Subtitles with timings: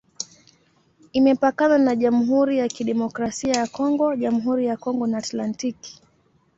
[1.13, 6.01] Imepakana na Jamhuri ya Kidemokrasia ya Kongo, Jamhuri ya Kongo na Atlantiki.